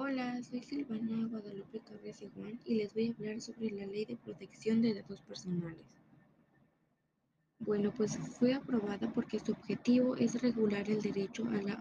Hola, 0.00 0.40
soy 0.44 0.62
Silvana 0.62 1.26
Guadalupe 1.26 1.80
Torres 1.80 2.22
Iguán 2.22 2.60
y 2.64 2.76
les 2.76 2.94
voy 2.94 3.08
a 3.08 3.12
hablar 3.14 3.40
sobre 3.40 3.72
la 3.72 3.84
Ley 3.84 4.04
de 4.04 4.16
Protección 4.16 4.80
de 4.80 4.94
Datos 4.94 5.20
Personales. 5.22 5.84
Bueno, 7.58 7.92
pues 7.92 8.16
fue 8.16 8.54
aprobada 8.54 9.12
porque 9.12 9.40
su 9.40 9.50
objetivo 9.50 10.14
es 10.14 10.40
regular 10.40 10.88
el 10.88 11.02
derecho 11.02 11.46
a 11.46 11.60
la 11.60 11.80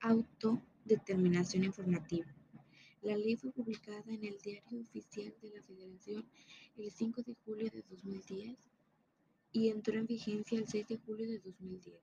autodeterminación 0.00 1.64
informativa. 1.64 2.32
La 3.02 3.16
ley 3.16 3.34
fue 3.34 3.50
publicada 3.50 4.04
en 4.06 4.24
el 4.24 4.38
Diario 4.38 4.82
Oficial 4.82 5.34
de 5.42 5.50
la 5.50 5.62
Federación 5.64 6.24
el 6.76 6.92
5 6.92 7.22
de 7.22 7.34
julio 7.44 7.68
de 7.68 7.82
2010 7.90 8.56
y 9.50 9.70
entró 9.70 9.98
en 9.98 10.06
vigencia 10.06 10.56
el 10.56 10.68
6 10.68 10.86
de 10.86 10.98
julio 10.98 11.26
de 11.28 11.40
2010. 11.40 11.96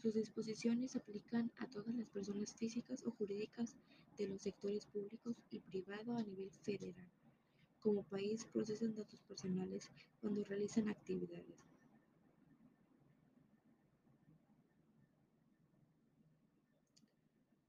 Sus 0.00 0.14
disposiciones 0.14 0.96
aplican 0.96 1.52
a 1.58 1.66
todas 1.66 1.94
las 1.94 2.08
personas 2.08 2.54
físicas 2.54 3.04
o 3.04 3.10
jurídicas 3.10 3.76
de 4.16 4.28
los 4.28 4.40
sectores 4.40 4.86
públicos 4.86 5.36
y 5.50 5.60
privado 5.60 6.16
a 6.16 6.22
nivel 6.22 6.50
federal. 6.50 7.06
Como 7.80 8.02
país 8.04 8.46
procesan 8.46 8.94
datos 8.94 9.20
personales 9.20 9.90
cuando 10.22 10.42
realizan 10.44 10.88
actividades. 10.88 11.58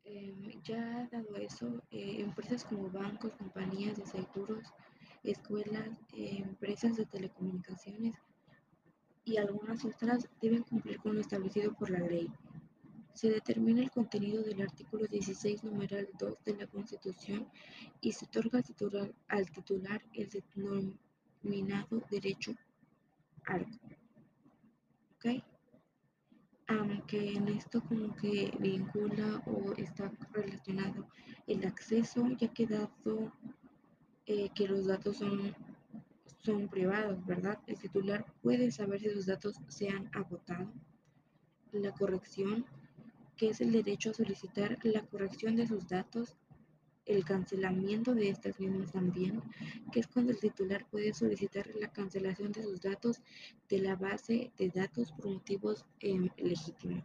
Em, 0.05 0.61
ya 0.63 1.09
dado 1.11 1.36
eso, 1.36 1.84
eh, 1.91 2.22
empresas 2.22 2.63
como 2.63 2.89
bancos, 2.89 3.34
compañías 3.36 3.98
de 3.98 4.05
seguros, 4.05 4.66
escuelas, 5.23 6.00
eh, 6.13 6.38
empresas 6.38 6.95
de 6.95 7.05
telecomunicaciones 7.05 8.16
y 9.23 9.38
algunas 9.38 9.85
otras 9.85 10.27
deben 10.41 10.63
cumplir 10.63 10.99
con 10.99 11.16
lo 11.16 11.21
establecido 11.21 11.73
por 11.73 11.89
la 11.89 11.99
ley. 11.99 12.30
Se 13.13 13.30
determina 13.30 13.81
el 13.81 13.91
contenido 13.91 14.41
del 14.41 14.61
artículo 14.61 15.05
16, 15.05 15.63
numeral 15.63 16.09
2 16.17 16.44
de 16.45 16.55
la 16.55 16.67
Constitución 16.67 17.47
y 18.00 18.13
se 18.13 18.25
otorga 18.25 18.61
al 19.28 19.52
titular, 19.52 20.02
el 20.13 20.30
denominado 21.44 22.02
derecho 22.09 22.53
arco. 23.45 23.78
¿Ok? 25.16 25.44
Aunque 26.67 27.33
en 27.33 27.50
esto 27.50 27.83
como 27.83 28.16
que 28.16 28.53
vincula 28.59 29.44
o 29.45 29.73
está 29.73 30.09
relacionado 30.31 31.06
el 31.47 31.66
acceso, 31.66 32.28
ya 32.39 32.47
ha 32.47 32.53
quedado 32.53 33.33
eh, 34.25 34.50
que 34.56 34.67
los 34.67 34.85
datos 34.85 35.17
son 35.17 35.53
son 36.44 36.67
privados, 36.67 37.25
¿verdad? 37.25 37.59
El 37.67 37.78
titular 37.78 38.25
puede 38.42 38.72
saber 38.72 39.00
si 39.00 39.09
sus 39.09 39.25
datos 39.25 39.56
se 39.67 39.89
han 39.89 40.09
agotado. 40.14 40.72
La 41.72 41.92
corrección, 41.92 42.66
que 43.38 43.50
es 43.50 43.61
el 43.61 43.72
derecho 43.72 44.09
a 44.09 44.14
solicitar 44.14 44.78
la 44.84 45.06
corrección 45.06 45.56
de 45.56 45.67
sus 45.67 45.88
datos. 45.88 46.36
El 47.06 47.25
cancelamiento 47.25 48.14
de 48.14 48.30
estas 48.30 48.59
mismas 48.59 48.92
también, 48.92 49.42
que 49.92 50.00
es 50.00 50.08
cuando 50.08 50.31
el 50.31 50.39
titular 50.39 50.86
puede 50.89 51.14
solicitar 51.14 51.67
la 51.75 51.92
cancelación 51.92 52.52
de 52.52 52.64
sus 52.64 52.80
datos 52.81 53.22
de 53.69 53.80
la 53.80 53.95
base 53.95 54.52
de 54.58 54.69
datos 54.69 55.12
por 55.12 55.28
motivos 55.28 55.86
em, 56.00 56.30
legítimos. 56.38 57.03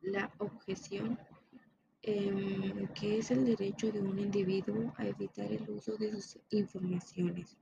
La 0.00 0.32
objeción 0.38 1.18
Em, 2.08 2.86
que 2.94 3.18
es 3.18 3.32
el 3.32 3.44
derecho 3.44 3.90
de 3.90 4.00
un 4.00 4.16
individuo 4.20 4.94
a 4.96 5.08
evitar 5.08 5.50
el 5.50 5.68
uso 5.68 5.96
de 5.96 6.12
sus 6.12 6.38
informaciones. 6.50 7.56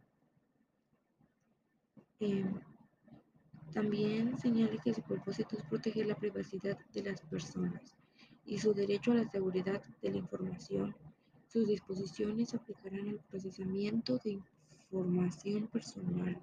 Em, 2.20 2.60
también 3.72 4.36
señala 4.38 4.76
que 4.82 4.92
su 4.92 5.00
propósito 5.00 5.56
es 5.56 5.64
proteger 5.64 6.06
la 6.08 6.18
privacidad 6.18 6.78
de 6.92 7.02
las 7.02 7.22
personas 7.22 7.96
y 8.44 8.58
su 8.58 8.74
derecho 8.74 9.12
a 9.12 9.14
la 9.14 9.30
seguridad 9.30 9.82
de 10.02 10.10
la 10.10 10.18
información. 10.18 10.94
Sus 11.46 11.66
disposiciones 11.66 12.52
aplicarán 12.52 13.08
al 13.08 13.20
procesamiento 13.20 14.18
de 14.18 14.42
información 14.82 15.68
personal. 15.68 16.38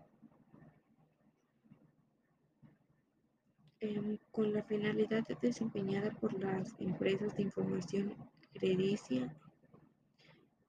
Em, 3.83 4.19
con 4.31 4.53
la 4.53 4.61
finalidad 4.61 5.23
desempeñada 5.41 6.11
por 6.11 6.39
las 6.39 6.75
empresas 6.79 7.35
de 7.35 7.41
información 7.41 8.13
crediticia. 8.53 9.35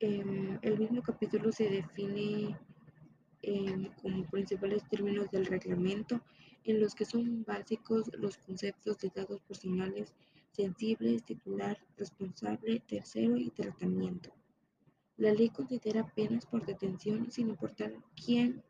Em, 0.01 0.59
el 0.63 0.79
mismo 0.79 1.03
capítulo 1.03 1.53
se 1.53 1.69
define 1.69 2.59
em, 3.43 3.91
como 4.01 4.25
principales 4.31 4.89
términos 4.89 5.31
del 5.31 5.45
reglamento, 5.45 6.23
en 6.65 6.81
los 6.81 6.95
que 6.95 7.05
son 7.05 7.45
básicos 7.45 8.11
los 8.15 8.39
conceptos 8.39 8.97
de 9.01 9.13
datos 9.15 9.43
personales 9.43 10.15
sensibles, 10.53 11.23
titular, 11.23 11.77
responsable, 11.99 12.81
tercero 12.87 13.37
y 13.37 13.51
tratamiento. 13.51 14.33
La 15.19 15.35
ley 15.35 15.51
considera 15.51 16.09
penas 16.15 16.47
por 16.47 16.65
detención 16.65 17.31
sin 17.31 17.51
importar 17.51 17.93
quién 18.25 18.63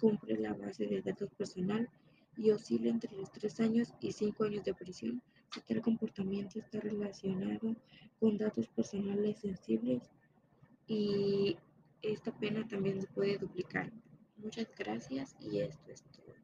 cumple 0.00 0.38
la 0.38 0.54
base 0.54 0.86
de 0.86 1.02
datos 1.02 1.28
personal 1.34 1.90
y 2.36 2.50
oscila 2.50 2.88
entre 2.88 3.14
los 3.16 3.30
3 3.32 3.60
años 3.60 3.94
y 4.00 4.12
5 4.12 4.44
años 4.44 4.64
de 4.64 4.74
prisión 4.74 5.22
si 5.52 5.60
tal 5.60 5.82
comportamiento 5.82 6.58
está 6.58 6.80
relacionado 6.80 7.76
con 8.18 8.38
datos 8.38 8.68
personales 8.68 9.38
sensibles 9.40 10.10
y 10.86 11.58
esta 12.00 12.32
pena 12.32 12.66
también 12.66 13.00
se 13.00 13.06
puede 13.08 13.38
duplicar. 13.38 13.92
Muchas 14.36 14.68
gracias 14.76 15.36
y 15.40 15.60
esto 15.60 15.90
es 15.90 16.02
todo. 16.04 16.41